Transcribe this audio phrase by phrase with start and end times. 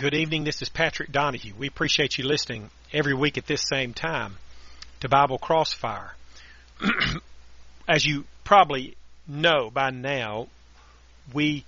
[0.00, 0.44] Good evening.
[0.44, 1.52] This is Patrick Donahue.
[1.58, 4.38] We appreciate you listening every week at this same time
[5.00, 6.14] to Bible Crossfire.
[7.86, 8.96] As you probably
[9.28, 10.46] know by now,
[11.34, 11.66] we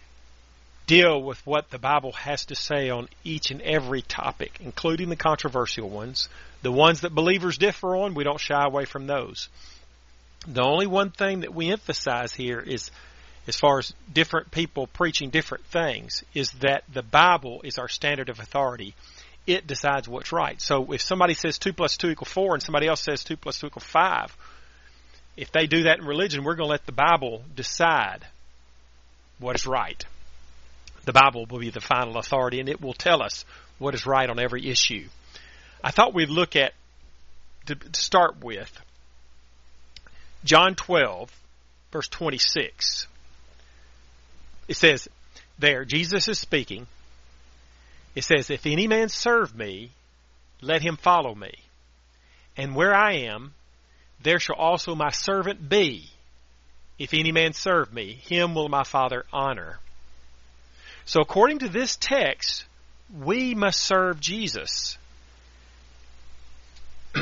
[0.86, 5.16] deal with what the Bible has to say on each and every topic, including the
[5.16, 6.30] controversial ones.
[6.62, 9.50] The ones that believers differ on, we don't shy away from those.
[10.46, 12.90] The only one thing that we emphasize here is
[13.46, 18.28] as far as different people preaching different things is that the Bible is our standard
[18.28, 18.94] of authority.
[19.46, 20.60] It decides what's right.
[20.60, 23.58] So if somebody says 2 plus 2 equal 4 and somebody else says 2 plus
[23.58, 24.36] 2 equal 5,
[25.36, 28.24] if they do that in religion, we're going to let the Bible decide
[29.38, 30.04] what is right.
[31.04, 33.44] The Bible will be the final authority and it will tell us
[33.78, 35.08] what is right on every issue.
[35.82, 36.74] I thought we'd look at,
[37.66, 38.70] to start with,
[40.44, 41.30] John 12,
[41.90, 43.08] verse 26.
[44.72, 45.06] It says
[45.58, 46.86] there, Jesus is speaking.
[48.14, 49.90] It says, If any man serve me,
[50.62, 51.52] let him follow me.
[52.56, 53.52] And where I am,
[54.22, 56.08] there shall also my servant be.
[56.98, 59.78] If any man serve me, him will my Father honor.
[61.04, 62.64] So according to this text,
[63.14, 64.96] we must serve Jesus.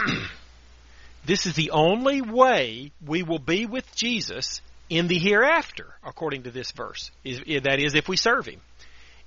[1.24, 6.50] this is the only way we will be with Jesus in the hereafter, according to
[6.50, 7.10] this verse.
[7.24, 8.60] That is, if we serve Him.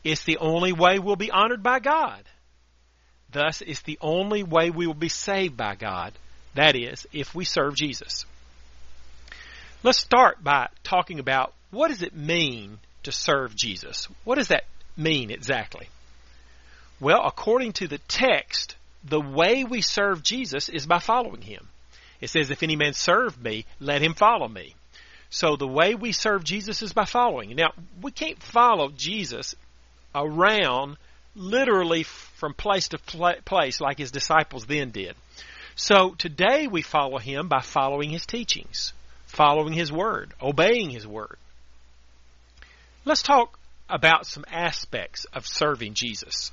[0.03, 2.21] It's the only way we'll be honored by God.
[3.31, 6.13] Thus, it's the only way we will be saved by God.
[6.53, 8.25] That is, if we serve Jesus.
[9.81, 14.07] Let's start by talking about what does it mean to serve Jesus?
[14.23, 15.89] What does that mean exactly?
[16.99, 21.67] Well, according to the text, the way we serve Jesus is by following Him.
[22.21, 24.75] It says, if any man serve me, let him follow me.
[25.33, 27.55] So the way we serve Jesus is by following.
[27.55, 27.71] Now,
[28.03, 29.55] we can't follow Jesus
[30.13, 30.95] around
[31.33, 35.15] literally from place to place like his disciples then did.
[35.75, 38.93] So today we follow him by following his teachings,
[39.25, 41.37] following his word, obeying his word.
[43.03, 43.57] Let's talk
[43.89, 46.51] about some aspects of serving Jesus.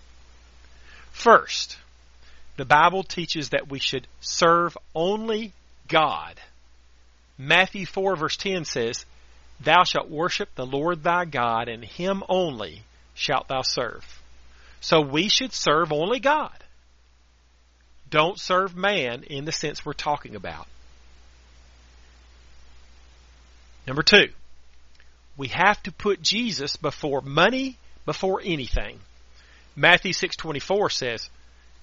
[1.13, 1.77] First,
[2.57, 5.53] the Bible teaches that we should serve only
[5.87, 6.41] God
[7.43, 9.07] Matthew 4 verse 10 says,
[9.61, 12.83] Thou shalt worship the Lord thy God, and him only
[13.15, 14.05] shalt thou serve.
[14.83, 16.53] So we should serve only God.
[18.11, 20.67] Don't serve man in the sense we're talking about.
[23.87, 24.29] Number two,
[25.39, 29.01] we have to put Jesus before money, before anything.
[29.75, 31.31] Matthew 6:24 says,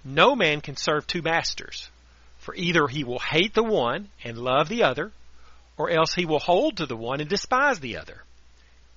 [0.03, 1.89] "No man can serve two masters,
[2.37, 5.11] for either he will hate the one and love the other,
[5.77, 8.23] or else he will hold to the one and despise the other.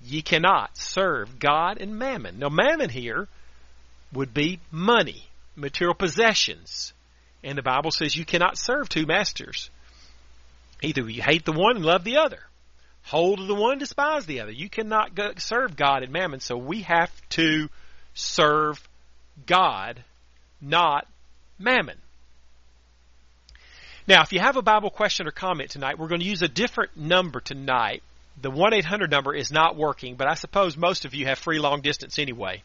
[0.03, 2.39] Ye cannot serve God and mammon.
[2.39, 3.27] Now, mammon here
[4.13, 6.93] would be money, material possessions.
[7.43, 9.69] And the Bible says you cannot serve two masters.
[10.81, 12.39] Either you hate the one and love the other,
[13.03, 14.51] hold to the one, despise the other.
[14.51, 17.69] You cannot go, serve God and mammon, so we have to
[18.15, 18.81] serve
[19.45, 20.03] God,
[20.59, 21.07] not
[21.59, 21.97] mammon.
[24.11, 26.49] Now, if you have a Bible question or comment tonight, we're going to use a
[26.49, 28.03] different number tonight.
[28.41, 31.59] The 1 800 number is not working, but I suppose most of you have free
[31.59, 32.61] long distance anyway.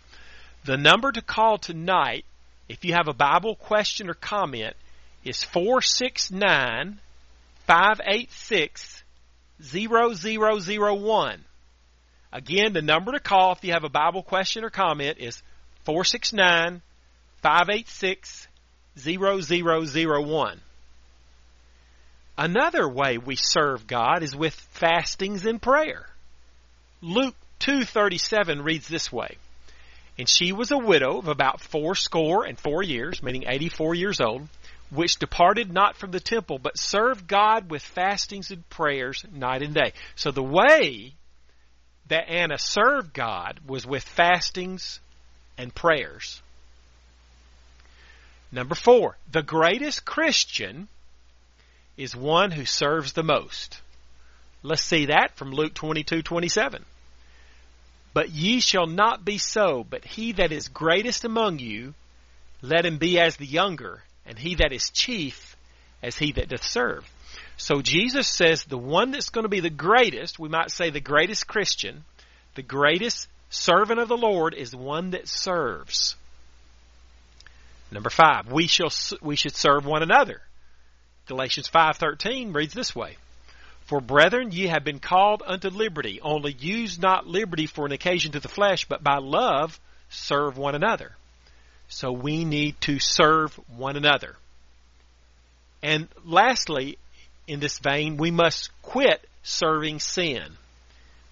[0.65, 2.25] The number to call tonight,
[2.69, 4.75] if you have a Bible question or comment,
[5.23, 6.99] is 469
[7.69, 9.05] 586
[9.63, 11.45] 0001.
[12.33, 15.41] Again, the number to call if you have a Bible question or comment is
[15.85, 16.83] 469
[17.41, 18.49] 586
[18.99, 20.61] 0001.
[22.39, 26.07] Another way we serve God is with fastings and prayer.
[27.01, 29.39] Luke 2:37 reads this way.
[30.19, 34.49] And she was a widow of about fourscore and four years, meaning 84 years old,
[34.91, 39.75] which departed not from the temple, but served God with fastings and prayers night and
[39.75, 39.93] day.
[40.15, 41.15] So the way
[42.09, 45.01] that Anna served God was with fastings
[45.59, 46.41] and prayers.
[48.53, 50.89] Number four, the greatest Christian
[51.97, 53.81] is one who serves the most.
[54.63, 56.85] Let's see that from Luke 22:27.
[58.13, 61.95] But ye shall not be so, but he that is greatest among you,
[62.63, 65.57] let him be as the younger, and he that is chief
[66.03, 67.09] as he that doth serve.
[67.57, 71.01] So Jesus says the one that's going to be the greatest, we might say the
[71.01, 72.05] greatest Christian,
[72.55, 76.17] the greatest servant of the Lord is one that serves.
[77.91, 78.91] Number five, we shall
[79.23, 80.43] we should serve one another.
[81.27, 83.17] Galatians 5:13 reads this way:
[83.87, 88.33] For brethren, ye have been called unto liberty, only use not liberty for an occasion
[88.33, 89.79] to the flesh, but by love
[90.09, 91.17] serve one another.
[91.89, 94.37] So we need to serve one another.
[95.83, 96.99] And lastly,
[97.47, 100.57] in this vein, we must quit serving sin.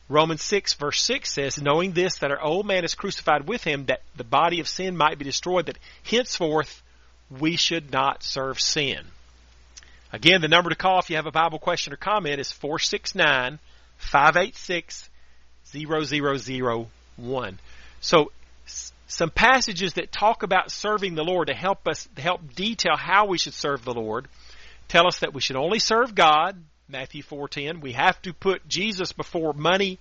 [0.09, 3.87] Romans 6 verse 6 says, knowing this, that our old man is crucified with him,
[3.87, 6.83] that the body of sin might be destroyed, that henceforth
[7.31, 9.05] we should not serve sin.
[10.13, 13.59] Again, the number to call if you have a Bible question or comment is 469
[13.97, 15.11] 586
[15.67, 17.59] 0001.
[18.01, 18.31] So,
[19.07, 23.39] some passages that talk about serving the Lord to help us, help detail how we
[23.39, 24.29] should serve the Lord,
[24.89, 27.81] tell us that we should only serve God, Matthew 4:10.
[27.81, 29.99] We have to put Jesus before money,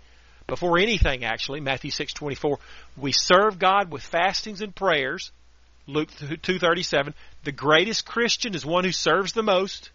[0.48, 2.60] before anything actually, Matthew 6:24.
[2.98, 5.32] We serve God with fastings and prayers,
[5.86, 7.14] Luke 2:37.
[7.44, 9.90] The greatest Christian is one who serves the most,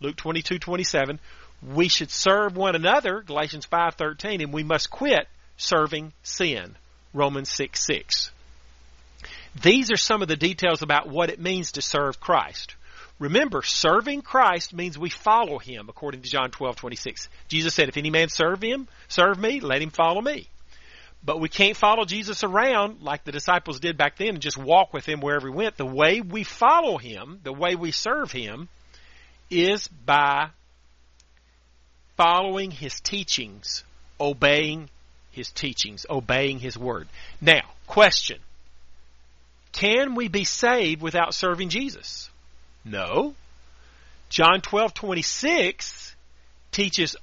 [0.00, 1.18] Luke 22:27.
[1.62, 6.76] We should serve one another, Galatians 5:13, and we must quit serving sin,
[7.12, 8.30] Romans 6:6.
[9.60, 12.74] These are some of the details about what it means to serve Christ.
[13.18, 17.28] Remember, serving Christ means we follow him according to John 12:26.
[17.48, 20.48] Jesus said, "If any man serve him, serve me, let him follow me."
[21.24, 24.92] But we can't follow Jesus around like the disciples did back then and just walk
[24.92, 25.76] with him wherever he went.
[25.76, 28.68] The way we follow him, the way we serve him
[29.48, 30.48] is by
[32.16, 33.84] following his teachings,
[34.20, 34.88] obeying
[35.30, 37.08] his teachings, obeying his word.
[37.40, 38.38] Now, question.
[39.72, 42.30] Can we be saved without serving Jesus?
[42.84, 43.34] No.
[44.28, 46.14] John 12:26
[46.72, 47.16] teaches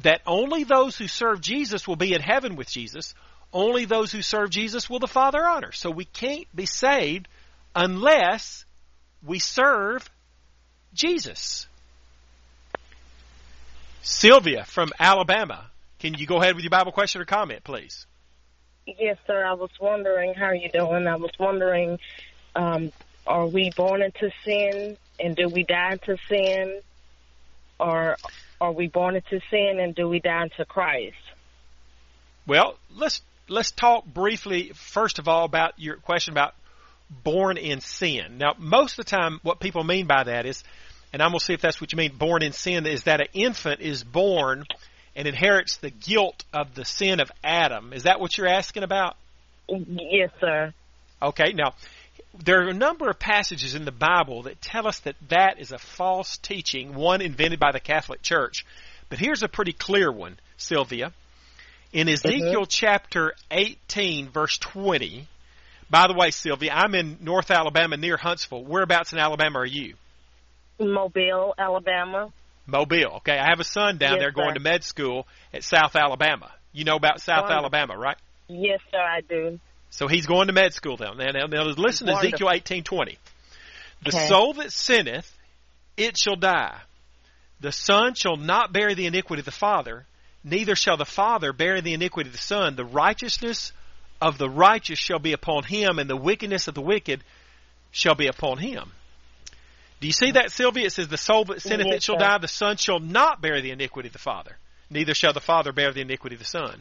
[0.00, 3.14] that only those who serve Jesus will be in heaven with Jesus.
[3.52, 5.72] Only those who serve Jesus will the Father honor.
[5.72, 7.28] So we can't be saved
[7.74, 8.64] unless
[9.24, 10.08] we serve
[10.94, 11.66] Jesus.
[14.02, 18.06] Sylvia from Alabama, can you go ahead with your Bible question or comment, please?
[18.86, 19.44] Yes, sir.
[19.44, 21.06] I was wondering how are you doing.
[21.06, 21.98] I was wondering,
[22.56, 22.90] um,
[23.26, 26.80] are we born into sin and do we die into sin,
[27.78, 28.16] or
[28.60, 31.16] are we born into sin and do we die into Christ?
[32.46, 36.54] Well, let's let's talk briefly first of all about your question about
[37.10, 38.38] born in sin.
[38.38, 40.62] Now, most of the time, what people mean by that is,
[41.12, 43.20] and I'm going to see if that's what you mean, born in sin, is that
[43.20, 44.64] an infant is born
[45.14, 47.92] and inherits the guilt of the sin of Adam.
[47.92, 49.16] Is that what you're asking about?
[49.68, 50.72] Yes, sir.
[51.20, 51.74] Okay, now,
[52.42, 55.72] there are a number of passages in the Bible that tell us that that is
[55.72, 58.64] a false teaching, one invented by the Catholic Church.
[59.10, 61.12] But here's a pretty clear one, Sylvia.
[61.92, 62.68] In Ezekiel mm-hmm.
[62.68, 65.28] chapter 18, verse 20,
[65.90, 68.64] by the way, Sylvia, I'm in North Alabama near Huntsville.
[68.64, 69.94] Whereabouts in Alabama are you?
[70.80, 72.32] Mobile, Alabama.
[72.66, 73.16] Mobile.
[73.16, 74.54] Okay, I have a son down yes, there going sir.
[74.54, 76.50] to med school at South Alabama.
[76.72, 77.58] You know about South Wonderful.
[77.58, 78.16] Alabama, right?
[78.48, 79.60] Yes, sir, I do.
[79.90, 81.32] So he's going to med school down there.
[81.32, 82.28] Now, now listen to Wonderful.
[82.28, 83.18] Ezekiel eighteen twenty.
[84.04, 84.28] The Okay.
[84.28, 85.30] soul that sinneth,
[85.98, 86.78] it shall die.
[87.60, 90.06] The son shall not bear the iniquity of the father,
[90.44, 92.76] neither shall the father bear the iniquity of the son.
[92.76, 93.72] The righteousness
[94.20, 97.22] of the righteous shall be upon him, and the wickedness of the wicked
[97.90, 98.92] shall be upon him.
[100.00, 100.86] Do you see that, Sylvia?
[100.86, 102.24] It says, The soul that sinneth, Yes, it shall sir.
[102.24, 102.38] die.
[102.38, 104.56] The son shall not bear the iniquity of the father,
[104.90, 106.80] neither shall the father bear the iniquity of the son.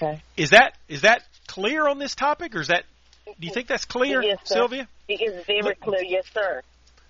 [0.00, 0.22] Okay.
[0.36, 2.84] Is that is that clear on this topic, or is that?
[3.26, 4.38] Do you think that's clear, Yes.
[4.44, 4.86] Sylvia?
[5.08, 6.62] It is very Look- clear, yes, sir.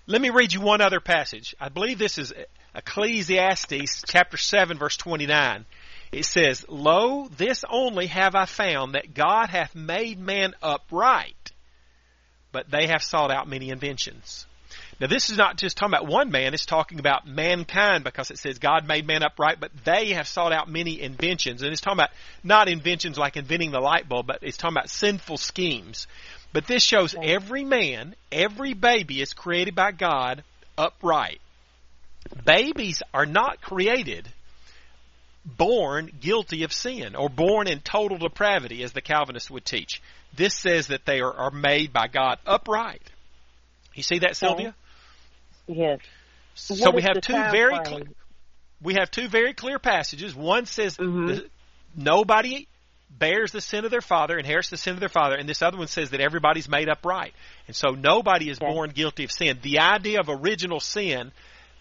[0.09, 1.53] Let me read you one other passage.
[1.59, 2.33] I believe this is
[2.73, 5.65] Ecclesiastes chapter 7 verse 29.
[6.13, 11.51] It says, Lo, this only have I found that God hath made man upright,
[12.53, 14.45] but they have sought out many inventions.
[15.01, 18.37] Now this is not just talking about one man, it's talking about mankind because it
[18.37, 21.61] says God made man upright, but they have sought out many inventions.
[21.61, 22.11] And it's talking about
[22.43, 26.07] not inventions like inventing the light bulb, but it's talking about sinful schemes.
[26.53, 30.43] But this shows every man, every baby is created by God
[30.77, 31.39] upright.
[32.45, 34.27] Babies are not created
[35.45, 40.01] born guilty of sin or born in total depravity, as the Calvinists would teach.
[40.35, 43.01] This says that they are, are made by God upright.
[43.93, 44.75] You see that, Sylvia?
[45.67, 45.99] Yes.
[46.55, 48.03] So What we have two very cl-
[48.81, 50.35] we have two very clear passages.
[50.35, 51.49] One says Mhm.
[51.95, 52.67] nobody
[53.09, 55.77] bears the sin of their father, inherits the sin of their father, and this other
[55.77, 57.33] one says that everybody's made upright.
[57.67, 59.59] And so nobody is born guilty of sin.
[59.61, 61.31] The idea of original sin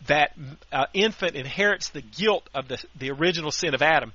[0.06, 0.33] that
[0.73, 4.12] uh, infant inherits the guilt of the the original sin of Adam,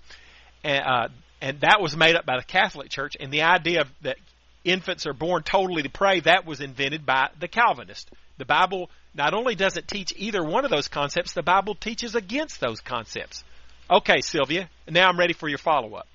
[0.63, 1.07] and, uh,
[1.41, 3.17] and that was made up by the Catholic Church.
[3.19, 4.17] And the idea of that
[4.63, 8.09] infants are born totally depraved that was invented by the Calvinist.
[8.37, 12.59] The Bible not only doesn't teach either one of those concepts, the Bible teaches against
[12.59, 13.43] those concepts.
[13.89, 16.07] Okay, Sylvia, now I'm ready for your follow up.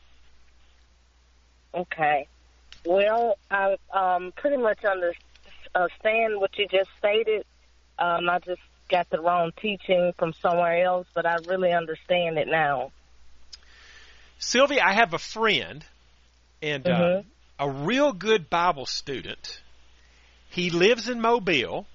[1.76, 2.28] Okay.
[2.84, 7.44] Well, I um, pretty much understand what you just stated.
[7.98, 12.48] Um, I just got the wrong teaching from somewhere else, but I really understand it
[12.48, 12.92] now.
[14.38, 15.84] Sylvia, I have a friend
[16.62, 17.28] and uh, mm-hmm.
[17.62, 19.60] uh, a real good Bible student.
[20.50, 21.86] He lives in Mobile.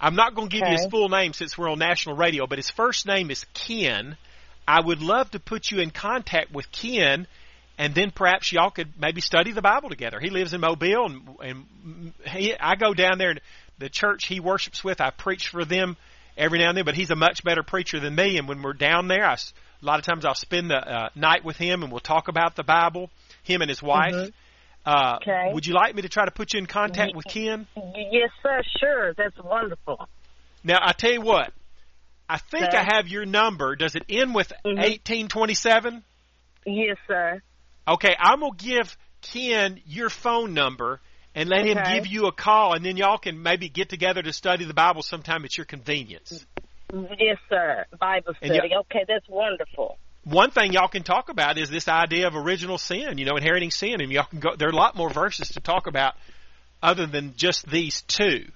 [0.00, 0.72] I'm not going to give okay.
[0.72, 4.16] you his full name since we're on national radio, but his first name is Ken.
[4.68, 7.26] I would love to put you in contact with Ken,
[7.78, 10.18] and then perhaps y'all could maybe study the Bible together.
[10.20, 13.30] He lives in Mobile, and, and he, I go down there.
[13.30, 13.40] And
[13.78, 15.96] the church he worships with, I preach for them
[16.36, 16.84] every now and then.
[16.84, 19.84] But he's a much better preacher than me, and when we're down there, I, a
[19.84, 22.64] lot of times I'll spend the uh, night with him, and we'll talk about the
[22.64, 23.10] Bible.
[23.42, 24.14] Him and his wife.
[24.14, 24.30] Mm-hmm.
[24.84, 25.50] Uh, okay.
[25.52, 27.66] Would you like me to try to put you in contact with Ken?
[27.76, 28.62] Yes, sir.
[28.80, 29.14] Sure.
[29.14, 30.08] That's wonderful.
[30.64, 31.52] Now I tell you what.
[32.28, 32.76] I think okay.
[32.76, 33.76] I have your number.
[33.76, 34.80] Does it end with mm-hmm.
[34.80, 36.02] eighteen twenty seven?
[36.64, 37.40] Yes, sir.
[37.88, 41.00] Okay, I'm gonna give Ken your phone number
[41.34, 41.72] and let okay.
[41.72, 44.74] him give you a call, and then y'all can maybe get together to study the
[44.74, 46.46] Bible sometime at your convenience.
[46.92, 47.84] Yes, sir.
[47.98, 48.58] Bible study.
[48.80, 49.98] okay, that's wonderful.
[50.24, 53.70] One thing y'all can talk about is this idea of original sin, you know, inheriting
[53.70, 54.56] sin, and y'all can go.
[54.56, 56.14] There are a lot more verses to talk about
[56.82, 58.46] other than just these two.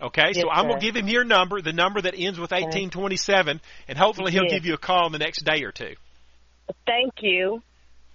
[0.00, 2.50] Okay, yes, so I'm going to give him your number, the number that ends with
[2.50, 4.52] 1827, and hopefully he'll yes.
[4.52, 5.94] give you a call in the next day or two.
[6.86, 7.62] Thank you.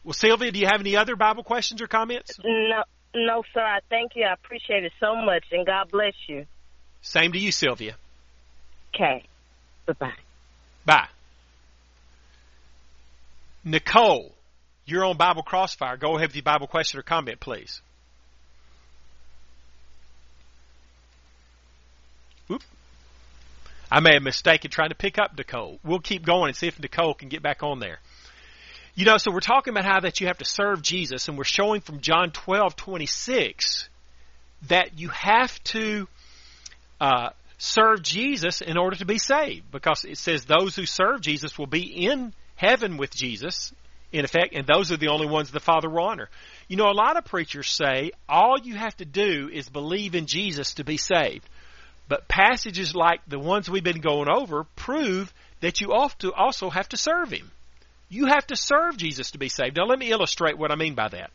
[0.09, 2.39] Well, Sylvia, do you have any other Bible questions or comments?
[2.43, 2.81] No,
[3.13, 3.61] no, sir.
[3.61, 4.25] I thank you.
[4.25, 6.47] I appreciate it so much, and God bless you.
[7.03, 7.95] Same to you, Sylvia.
[8.95, 9.23] Okay.
[9.85, 10.13] Bye-bye.
[10.83, 11.07] Bye.
[13.63, 14.33] Nicole,
[14.83, 15.95] you're on Bible Crossfire.
[15.95, 17.79] Go ahead with your Bible question or comment, please.
[22.49, 22.63] Oop.
[23.91, 25.77] I may have mistaken trying to pick up Nicole.
[25.83, 27.99] We'll keep going and see if Nicole can get back on there.
[28.95, 31.43] You know, so we're talking about how that you have to serve Jesus, and we're
[31.43, 33.87] showing from John twelve twenty six
[34.67, 36.07] that you have to
[36.99, 41.57] uh, serve Jesus in order to be saved, because it says those who serve Jesus
[41.57, 43.73] will be in heaven with Jesus,
[44.11, 46.29] in effect, and those are the only ones the Father will honor.
[46.67, 50.25] You know, a lot of preachers say all you have to do is believe in
[50.25, 51.47] Jesus to be saved.
[52.09, 55.31] But passages like the ones we've been going over prove
[55.61, 57.51] that you also have to serve Him.
[58.09, 59.77] You have to serve Jesus to be saved.
[59.77, 61.31] Now, let me illustrate what I mean by that.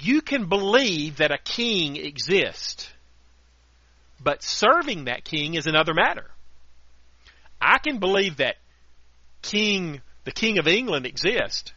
[0.00, 2.90] You can believe that a king exists,
[4.20, 6.26] but serving that king is another matter.
[7.60, 8.56] I can believe that
[9.42, 11.72] King, the King of England exists,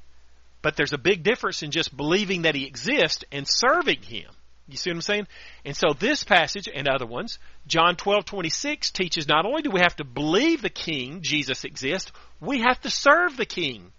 [0.61, 4.29] but there's a big difference in just believing that he exists and serving him.
[4.67, 5.27] You see what I'm saying?
[5.65, 9.95] And so this passage and other ones, John 12:26 teaches not only do we have
[9.97, 13.91] to believe the king Jesus exists, we have to serve the king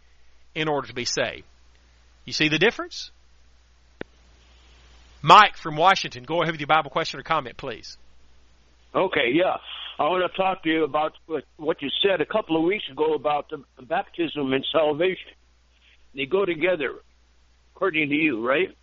[0.55, 1.45] in order to be saved.
[2.25, 3.11] You see the difference?
[5.21, 7.97] Mike from Washington, go ahead with your Bible question or comment, please.
[8.95, 9.57] Okay, yeah.
[9.99, 11.13] I want to talk to you about
[11.57, 15.33] what you said a couple of weeks ago about the baptism and salvation.
[16.15, 16.95] They go together,
[17.75, 18.77] according to you, right?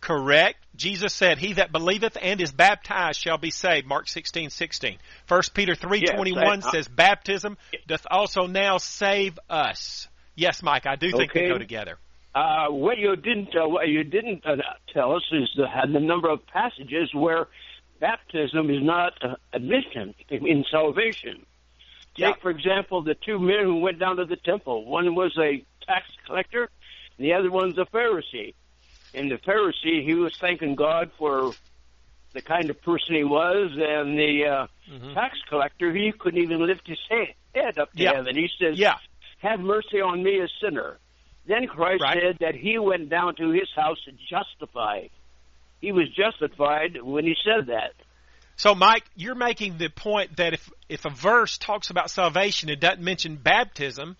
[0.00, 0.58] Correct.
[0.76, 3.86] Jesus said, He that believeth and is baptized shall be saved.
[3.86, 4.98] Mark sixteen sixteen.
[5.26, 10.06] First Peter three twenty one yes, says, Baptism doth also now save us.
[10.36, 11.42] Yes, Mike, I do think okay.
[11.42, 11.98] they go together.
[12.32, 14.56] Uh, what you didn't uh, what you didn't uh,
[14.94, 17.48] tell us is the, the number of passages where
[17.98, 21.44] baptism is not uh, admission in salvation.
[22.14, 22.32] Take, yeah.
[22.40, 24.84] for example, the two men who went down to the temple.
[24.84, 26.68] One was a tax collector,
[27.16, 28.54] and the other one's a Pharisee.
[29.14, 31.52] And the Pharisee, he was thanking God for
[32.34, 35.14] the kind of person he was, and the uh, mm-hmm.
[35.14, 38.14] tax collector, he couldn't even lift his head up to yeah.
[38.14, 38.36] heaven.
[38.36, 38.96] He says, yeah.
[39.38, 40.98] "Have mercy on me, a sinner."
[41.46, 42.18] Then Christ right.
[42.20, 43.98] said that he went down to his house
[44.28, 45.10] justified.
[45.80, 47.94] He was justified when he said that.
[48.56, 52.80] So, Mike, you're making the point that if if a verse talks about salvation, it
[52.80, 54.16] doesn't mention baptism.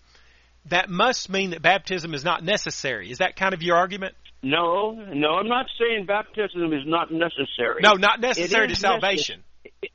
[0.65, 3.11] That must mean that baptism is not necessary.
[3.11, 4.15] Is that kind of your argument?
[4.41, 7.81] No, no, I'm not saying baptism is not necessary.
[7.81, 9.43] No, not necessary to salvation.
[9.65, 9.89] Necess-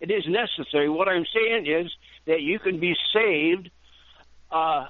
[0.00, 0.88] it is necessary.
[0.88, 1.90] What I'm saying is
[2.26, 3.70] that you can be saved
[4.50, 4.86] uh,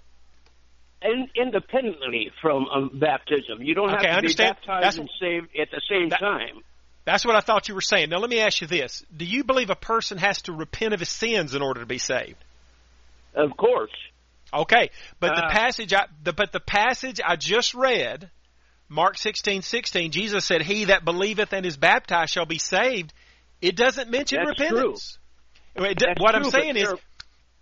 [1.02, 3.62] in, independently from um, baptism.
[3.62, 6.62] You don't okay, have to be baptized That's, and saved at the same that, time.
[7.04, 8.10] That's what I thought you were saying.
[8.10, 11.00] Now let me ask you this: Do you believe a person has to repent of
[11.00, 12.36] his sins in order to be saved?
[13.34, 13.92] Of course.
[14.52, 14.90] Okay,
[15.20, 18.30] but uh, the passage I, the, but the passage I just read
[18.88, 23.12] Mark sixteen sixteen, Jesus said, He that believeth and is baptized shall be saved.
[23.60, 25.18] It doesn't mention That's repentance.
[25.76, 25.86] True.
[26.18, 26.94] what true, I'm saying is,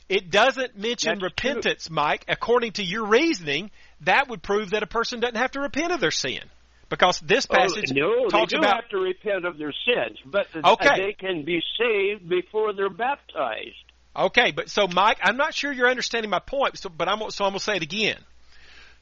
[0.08, 1.94] it doesn't mention repentance, true.
[1.94, 2.24] Mike.
[2.28, 3.70] According to your reasoning,
[4.02, 6.40] that would prove that a person doesn't have to repent of their sin.
[6.88, 9.74] Because this oh, passage oh, no, talks they do about have to repent of their
[9.84, 11.06] sins, but Okay.
[11.06, 13.74] they can be saved before they're baptized.
[14.14, 17.44] Okay, but so Mike, I'm not sure you're understanding my point, so, but I'm so
[17.44, 18.18] I'm gonna say it again.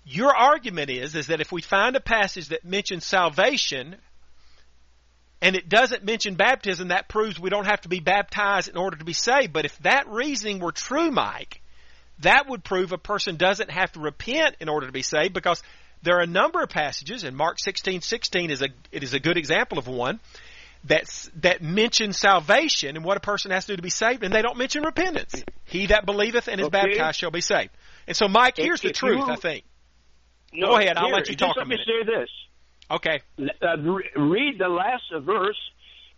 [0.04, 3.96] Your argument is is that if we find a passage that mentions salvation
[5.40, 8.96] and it doesn't mention baptism, that proves we don't have to be baptized in order
[8.96, 9.52] to be saved.
[9.52, 11.60] But if that reasoning were true, Mike,
[12.20, 15.62] that would prove a person doesn't have to repent in order to be saved because
[16.02, 19.20] there are a number of passages, and Mark 16, 16 is a, it is a
[19.20, 20.20] good example of one,
[20.84, 24.32] that's, that mention salvation and what a person has to do to be saved, and
[24.32, 25.42] they don't mention repentance.
[25.64, 26.88] He that believeth and is Okay.
[26.88, 27.70] baptized shall be saved.
[28.06, 29.64] And so, Mike, here's the If truth, I think.
[30.54, 32.28] No, Go ahead, I'll here, let you just talk a Let me say this.
[32.90, 33.20] Okay.
[33.62, 33.76] uh,
[34.16, 35.58] read the last verse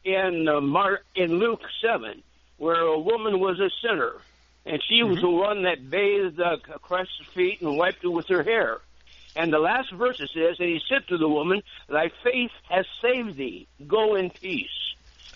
[0.05, 2.23] in uh, Mark in Luke seven,
[2.59, 4.13] where a woman was a sinner,
[4.65, 5.27] and she was Mm-hmm.
[5.27, 8.79] the one that bathed uh, Christ's feet and wiped it with her hair.
[9.37, 12.87] And the last verse it says, and he said to the woman, "Thy faith has
[13.03, 13.69] saved thee.
[13.87, 14.69] Go in peace."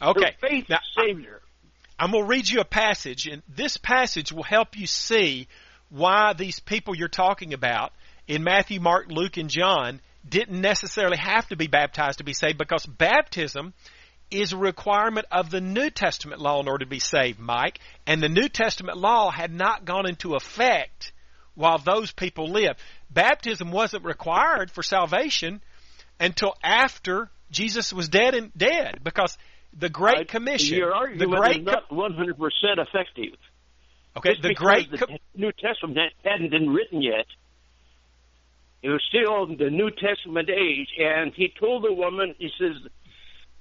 [0.03, 0.35] Okay.
[0.41, 1.43] Her faith Now, saved her.
[1.99, 5.49] I'm going to read you a passage, and this passage will help you see
[5.91, 7.93] why these people you're talking about
[8.31, 12.59] in Matthew, Mark, Luke, and John didn't necessarily have to be baptized to be saved
[12.59, 13.75] because baptism
[14.31, 17.81] is a requirement of the New Testament law in order to be saved, Mike.
[18.07, 21.11] And the New Testament law had not gone into effect
[21.57, 22.79] while those people lived.
[23.11, 25.61] Baptism wasn't required for salvation
[26.21, 29.37] until after Jesus was dead and dead because
[29.77, 33.37] the Great Commission, Your the Great is not 100 percent effective.
[34.17, 37.27] Okay, Just the great the New Testament hadn't been written yet.
[38.83, 42.77] It was still the New Testament age, and he told the woman, he says,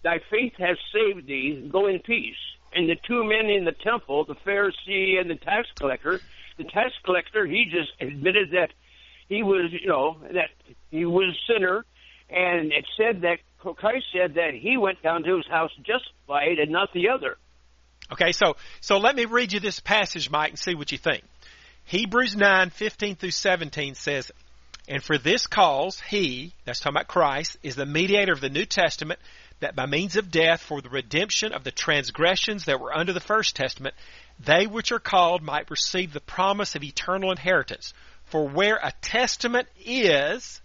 [0.01, 1.67] "Thy faith has saved thee.
[1.71, 2.37] Go in peace."
[2.71, 6.21] And the two men in the temple, the Pharisee and the tax collector,
[6.57, 8.71] the tax collector, he just admitted that
[9.27, 10.51] he was, you know, that
[10.91, 11.85] he was a sinner,
[12.29, 16.71] and it said that Christ said that he went down to his house justified and
[16.71, 17.37] not the other.
[18.11, 21.23] Okay, so so let me read you this passage, Mike, and see what you think.
[21.85, 24.31] Hebrews nine fifteen through seventeen says,
[24.89, 28.65] "And for this cause he, that's talking about Christ, is the mediator of the New
[28.65, 29.19] Testament,
[29.59, 33.19] that by means of death, for the redemption of the transgressions that were under the
[33.19, 33.93] first testament,
[34.39, 37.93] they which are called might receive the promise of eternal inheritance.
[38.25, 40.59] For where a testament is,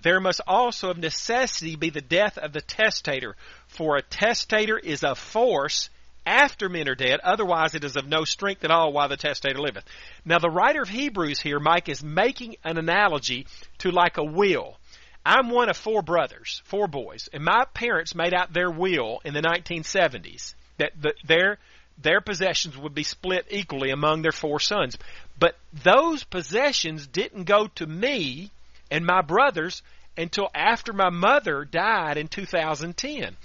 [0.00, 3.34] there must also of necessity be the death of the testator.
[3.66, 5.90] For a testator is of force
[6.28, 9.58] after men are dead, otherwise it is of no strength at all while the testator
[9.58, 9.84] liveth.
[10.24, 13.46] Now the writer of Hebrews here, Mike, is making an analogy
[13.78, 14.76] to like a will.
[15.24, 19.32] I'm one of four brothers, four boys, and my parents made out their will in
[19.32, 21.58] the 1970s that the, their
[22.00, 24.96] their possessions would be split equally among their four sons.
[25.36, 28.52] But those possessions didn't go to me
[28.88, 29.82] and my brothers
[30.16, 33.36] until after my mother died in 2010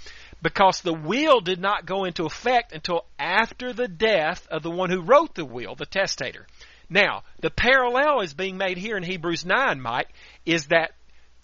[0.44, 4.90] because the will did not go into effect until after the death of the one
[4.90, 6.46] who wrote the will, the testator.
[6.90, 10.10] Now, the parallel is being made here in Hebrews 9, Mike,
[10.44, 10.92] is that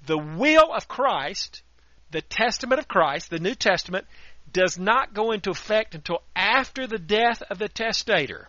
[0.04, 1.62] the will of Christ,
[2.10, 4.06] the testament of Christ, the New Testament,
[4.52, 8.48] does not go into effect until after the death of the testator.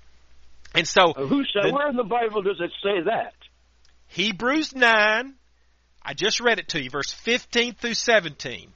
[0.75, 1.69] And so, Who said?
[1.69, 3.35] the- where in the Bible does it say that?
[4.07, 5.33] Hebrews 9,
[6.03, 8.73] I just read it to you, verse 15 through 17.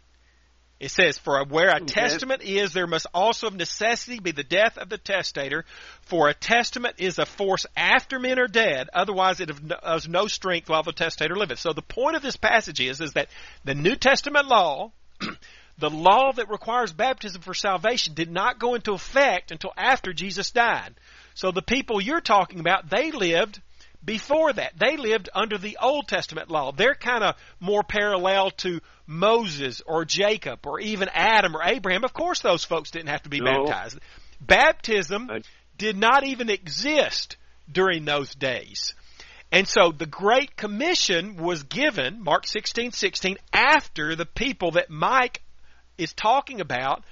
[0.79, 4.77] It says, For where a testament is, there must also of necessity be the death
[4.77, 5.63] of the testator.
[6.01, 9.51] For a testament is a force after men are dead, otherwise it
[9.83, 11.59] has no strength while the testator liveth.
[11.59, 13.29] So the point of this passage is, is that
[13.63, 14.91] the New Testament law,
[15.77, 20.51] the law that requires baptism for salvation, did not go into effect until after Jesus
[20.51, 20.93] died.
[21.35, 23.61] So the people you're talking about, they lived
[24.05, 24.77] before that.
[24.77, 26.71] They lived under the Old Testament law.
[26.71, 32.03] They're kind of more parallel to Moses or Jacob or even Adam or Abraham.
[32.03, 33.65] Of course, those folks didn't have to be No.
[33.65, 33.99] baptized.
[34.39, 35.29] Baptism
[35.77, 37.37] did not even exist
[37.71, 38.93] during those days.
[39.51, 45.41] And so the Great Commission was given, Mark 16, 16, after the people that Mike
[45.97, 47.03] is talking about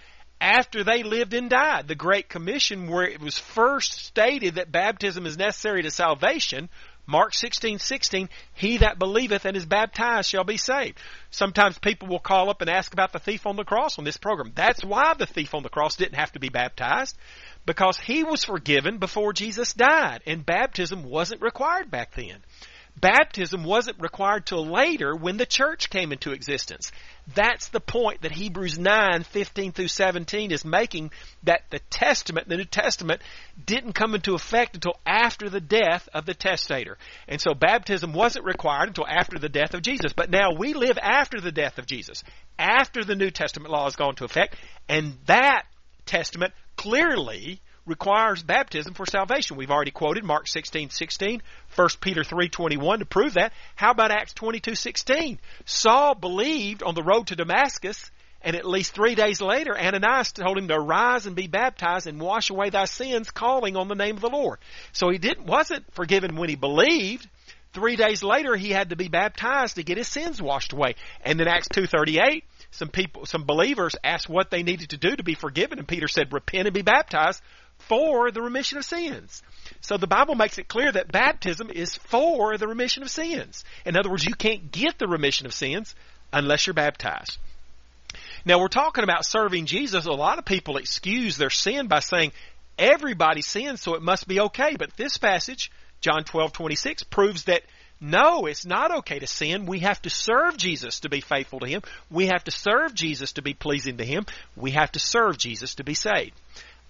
[0.44, 1.88] after they lived and died.
[1.88, 6.70] The Great Commission, where it was first stated that baptism is necessary to salvation,
[7.06, 11.00] Mark 16, 16, he that believeth and is baptized shall be saved.
[11.32, 14.18] Sometimes people will call up and ask about the thief on the cross on this
[14.18, 14.52] program.
[14.54, 17.18] That's why the thief on the cross didn't have to be baptized,
[17.66, 22.38] because he was forgiven before Jesus died, and baptism wasn't required back then.
[22.96, 26.92] Baptism wasn't required till later when the church came into existence.
[27.34, 31.12] That's the point that Hebrews 9, 15 through 17 is making
[31.44, 33.22] that the Testament, the New Testament,
[33.66, 36.98] didn't come into effect until after the death of the testator.
[37.28, 40.14] And so baptism wasn't required until after the death of Jesus.
[40.14, 42.24] But now we live after the death of Jesus,
[42.60, 44.56] after the New Testament law has gone into effect,
[44.88, 45.64] and that
[46.06, 49.58] testament clearly requires baptism for salvation.
[49.58, 51.42] We've already quoted Mark 16, 16,
[51.76, 53.54] 1 Peter 3, 21 to prove that.
[53.76, 55.40] How about Acts 22, 16?
[55.66, 58.10] Saul believed on the road to Damascus,
[58.42, 62.20] and at least three days later, Ananias told him to arise and be baptized and
[62.20, 64.60] wash away thy sins, calling on the name of the Lord.
[64.92, 67.28] So he didn't, wasn't forgiven when he believed.
[67.74, 70.96] Three days later, he had to be baptized to get his sins washed away.
[71.22, 75.24] And then Acts 2.38, some people, some believers asked what they needed to do to
[75.24, 77.42] be forgiven, and Peter said, repent and be baptized
[77.88, 79.42] for the remission of sins.
[79.82, 83.64] So the Bible makes it clear that baptism is for the remission of sins.
[83.86, 85.96] In other words, you can't get the remission of sins
[86.32, 87.38] unless you're baptized.
[88.46, 90.06] Now we're talking about serving Jesus.
[90.06, 92.32] A lot of people excuse their sin by saying
[92.78, 94.76] everybody sins, so it must be okay.
[94.78, 97.64] But this passage, John 12:26, proves that
[98.02, 99.66] no, it's not okay to sin.
[99.66, 101.84] We have to serve Jesus to be faithful to Him.
[102.12, 104.26] We have to serve Jesus to be pleasing to Him.
[104.58, 106.34] We have to serve Jesus to be saved.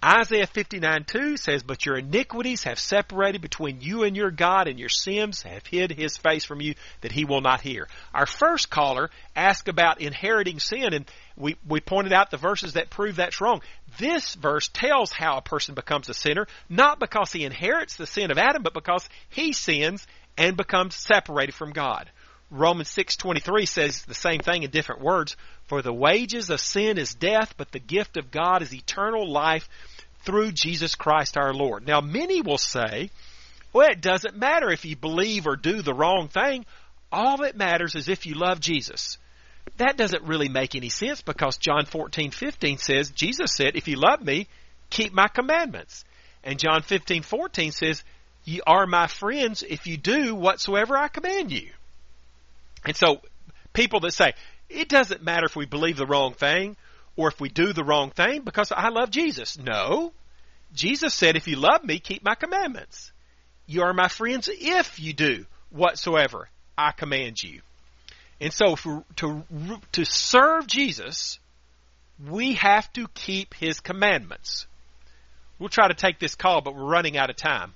[0.05, 4.77] Isaiah 59 2 says, But your iniquities have separated between you and your God, and
[4.77, 7.87] your sins have hid his face from you that he will not hear.
[8.13, 12.89] Our first caller asked about inheriting sin, and we, we pointed out the verses that
[12.89, 13.61] prove that's wrong.
[13.97, 18.29] This verse tells how a person becomes a sinner, not because he inherits the sin
[18.29, 20.05] of Adam, but because he sins
[20.37, 22.11] and becomes separated from God.
[22.53, 25.35] Romans 6:23 says the same thing in different words,
[25.65, 29.67] for the wages of sin is death, but the gift of God is eternal life
[30.23, 31.85] through Jesus Christ our Lord.
[31.87, 33.09] Now many will say,
[33.71, 36.65] well, it doesn't matter if you believe or do the wrong thing.
[37.11, 39.17] All that matters is if you love Jesus.
[39.77, 44.21] That doesn't really make any sense because John 14:15 says, Jesus said, if you love
[44.21, 44.47] me,
[44.89, 46.03] keep my commandments.
[46.43, 48.03] And John 15:14 says,
[48.43, 51.69] "You are my friends if you do whatsoever I command you."
[52.85, 53.21] And so
[53.71, 54.33] people that say,
[54.69, 56.75] it doesn't matter if we believe the wrong thing
[57.15, 59.57] or if we do the wrong thing because I love Jesus.
[59.57, 60.13] No.
[60.73, 63.11] Jesus said, if you love me, keep my commandments.
[63.67, 67.61] You are my friends if you do whatsoever I command you.
[68.41, 69.43] And so for, to,
[69.93, 71.39] to serve Jesus,
[72.27, 74.67] we have to keep his commandments.
[75.59, 77.73] We'll try to take this call, but we're running out of time.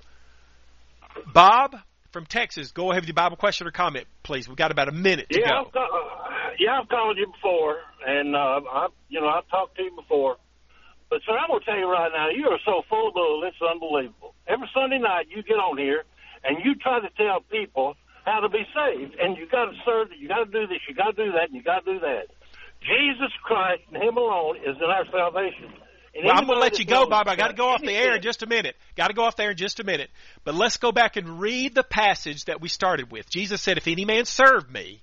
[1.31, 1.75] Bob
[2.11, 4.47] from Texas, go ahead with your Bible question or comment, please.
[4.47, 5.79] We've got about a minute to yeah, go.
[5.79, 9.95] I've, yeah, I've called you before, and uh, I, you know, I've talked to you
[9.95, 10.37] before.
[11.09, 13.43] But sir, I'm gonna tell you right now, you are so full of bull.
[13.45, 14.33] It's unbelievable.
[14.47, 16.03] Every Sunday night, you get on here
[16.43, 20.09] and you try to tell people how to be saved, and you got to serve.
[20.17, 20.79] You got to do this.
[20.87, 22.27] You got to do that, and you got to do that.
[22.81, 25.71] Jesus Christ and Him alone is in our salvation.
[26.23, 27.27] Well, I'm going to let you go, Bob.
[27.27, 28.75] I got to go off the air in just a minute.
[28.95, 30.09] Got to go off there in just a minute.
[30.43, 33.29] But let's go back and read the passage that we started with.
[33.29, 35.01] Jesus said, If any man serve me,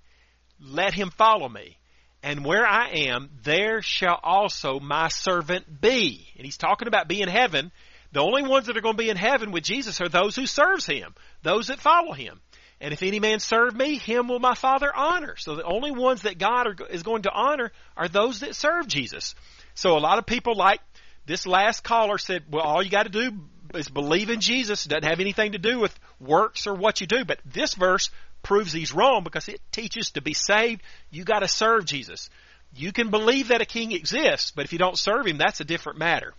[0.61, 1.77] let him follow me.
[2.22, 6.27] And where I am, there shall also my servant be.
[6.37, 7.70] And he's talking about being in heaven.
[8.12, 10.46] The only ones that are going to be in heaven with Jesus are those who
[10.46, 12.40] serves him, those that follow him.
[12.81, 15.37] And if any man serve me, him will my Father honor.
[15.37, 18.88] So the only ones that God are, is going to honor are those that serve
[18.88, 19.35] Jesus.
[19.74, 20.81] So a lot of people like
[21.26, 23.32] this last caller said, well, all you got to do
[23.74, 24.87] is believe in Jesus.
[24.87, 27.24] It doesn't have anything to do with works or what you do.
[27.24, 28.10] But this verse
[28.42, 32.30] proves he's wrong because it teaches to be saved, you got to serve Jesus.
[32.76, 35.64] You can believe that a king exists, but if you don't serve him, that's a
[35.64, 36.34] different matter.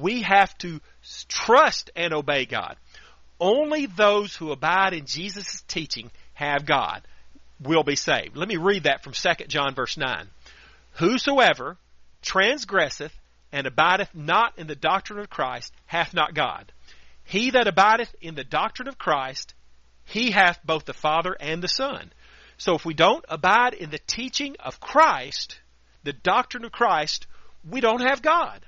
[0.00, 0.80] We have to
[1.28, 2.76] trust and obey God.
[3.40, 7.02] Only those who abide in Jesus' teaching have God
[7.60, 8.36] will be saved.
[8.36, 10.26] Let me read that from 2 John verse 9.
[10.94, 11.76] Whosoever
[12.22, 13.12] transgresseth
[13.54, 16.72] and abideth not in the doctrine of Christ hath not God.
[17.22, 19.54] He that abideth in the doctrine of Christ,
[20.04, 22.12] he hath both the Father and the Son.
[22.58, 25.60] So if we don't abide in the teaching of Christ,
[26.02, 27.28] the doctrine of Christ,
[27.68, 28.60] we don't have God.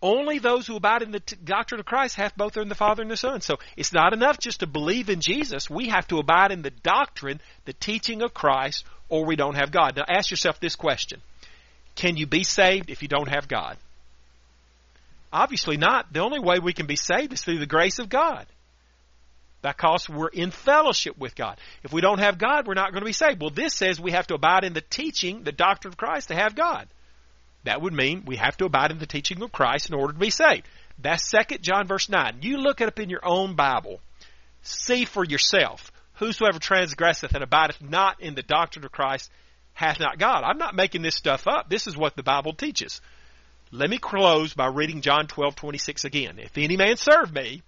[0.00, 3.02] Only those who abide in the t- doctrine of Christ have both in the Father
[3.02, 3.42] and the Son.
[3.42, 5.68] So it's not enough just to believe in Jesus.
[5.68, 9.70] We have to abide in the doctrine, the teaching of Christ, or we don't have
[9.70, 9.96] God.
[9.96, 11.20] Now ask yourself this question.
[11.96, 13.76] Can you be saved if you don't have God?
[15.32, 16.12] Obviously not.
[16.12, 18.46] The only way we can be saved is through the grace of God.
[19.62, 21.58] Because we're in fellowship with God.
[21.82, 23.40] If we don't have God, we're not going to be saved.
[23.40, 26.34] Well, this says we have to abide in the teaching, the doctrine of Christ to
[26.34, 26.86] have God.
[27.64, 30.18] That would mean we have to abide in the teaching of Christ in order to
[30.18, 30.68] be saved.
[30.98, 32.38] That's 2 John verse 9.
[32.42, 34.00] You look it up in your own Bible.
[34.62, 35.90] See for yourself.
[36.14, 39.30] whosoever transgresseth and abideth not in the doctrine of Christ
[39.76, 40.42] hath not God.
[40.42, 41.68] I'm not making this stuff up.
[41.68, 43.02] This is what the Bible teaches.
[43.70, 46.38] Let me close by reading John 12:26 again.
[46.38, 47.60] If any man serve me,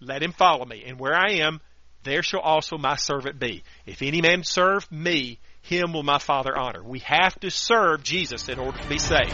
[0.00, 1.60] let him follow me, and where I am,
[2.02, 3.62] there shall also my servant be.
[3.84, 6.82] If any man serve me, him will my Father honor.
[6.82, 9.30] We have to serve Jesus in order to be saved.